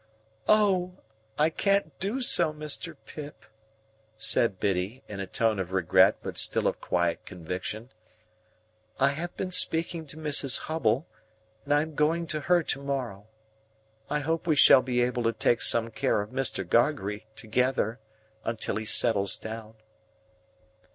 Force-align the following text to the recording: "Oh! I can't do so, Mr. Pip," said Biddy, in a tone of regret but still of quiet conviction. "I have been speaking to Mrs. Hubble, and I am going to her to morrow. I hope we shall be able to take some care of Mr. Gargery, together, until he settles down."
"Oh! 0.47 0.93
I 1.37 1.51
can't 1.51 1.99
do 1.99 2.23
so, 2.23 2.51
Mr. 2.51 2.97
Pip," 3.05 3.45
said 4.17 4.59
Biddy, 4.59 5.03
in 5.07 5.19
a 5.19 5.27
tone 5.27 5.59
of 5.59 5.73
regret 5.73 6.15
but 6.23 6.39
still 6.39 6.65
of 6.65 6.81
quiet 6.81 7.23
conviction. 7.23 7.91
"I 8.99 9.09
have 9.09 9.37
been 9.37 9.51
speaking 9.51 10.07
to 10.07 10.17
Mrs. 10.17 10.61
Hubble, 10.61 11.05
and 11.65 11.73
I 11.75 11.83
am 11.83 11.93
going 11.93 12.25
to 12.33 12.39
her 12.39 12.63
to 12.63 12.79
morrow. 12.79 13.27
I 14.09 14.21
hope 14.21 14.47
we 14.47 14.55
shall 14.55 14.81
be 14.81 15.01
able 15.01 15.21
to 15.21 15.33
take 15.33 15.61
some 15.61 15.91
care 15.91 16.19
of 16.21 16.31
Mr. 16.31 16.67
Gargery, 16.67 17.27
together, 17.35 17.99
until 18.43 18.77
he 18.77 18.85
settles 18.85 19.37
down." 19.37 19.75